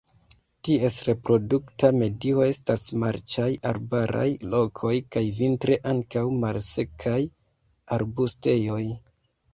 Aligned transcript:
Ties 0.67 0.95
reprodukta 1.09 1.89
medio 1.97 2.41
estas 2.45 2.85
marĉaj 3.03 3.47
arbaraj 3.73 4.25
lokoj 4.55 4.93
kaj 5.17 5.23
vintre 5.43 5.77
ankaŭ 5.93 6.25
malsekaj 6.45 7.19
arbustejoj. 7.99 8.85